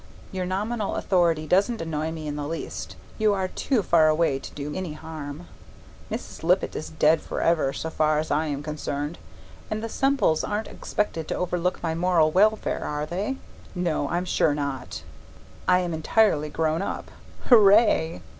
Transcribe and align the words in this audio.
Your 0.31 0.47
nominal 0.47 0.95
authority 0.95 1.45
doesn't 1.45 1.79
annoy 1.79 2.11
me 2.11 2.27
in 2.27 2.35
the 2.35 2.47
least; 2.47 2.95
you 3.19 3.35
are 3.35 3.47
too 3.47 3.83
far 3.83 4.07
away 4.07 4.39
to 4.39 4.51
do 4.55 4.73
any 4.73 4.93
harm. 4.93 5.45
Mrs. 6.09 6.41
Lippett 6.41 6.75
is 6.75 6.89
dead 6.89 7.21
for 7.21 7.39
ever, 7.39 7.71
so 7.71 7.91
far 7.91 8.17
as 8.17 8.31
I 8.31 8.47
am 8.47 8.63
concerned, 8.63 9.19
and 9.69 9.83
the 9.83 9.89
Semples 9.89 10.43
aren't 10.43 10.67
expected 10.69 11.27
to 11.27 11.35
overlook 11.35 11.83
my 11.83 11.93
moral 11.93 12.31
welfare, 12.31 12.83
are 12.83 13.05
they? 13.05 13.35
No, 13.75 14.07
I 14.07 14.17
am 14.17 14.25
sure 14.25 14.55
not. 14.55 15.03
I 15.67 15.81
am 15.81 15.93
entirely 15.93 16.49
grown 16.49 16.81
up. 16.81 17.11
Hooray! 17.49 18.23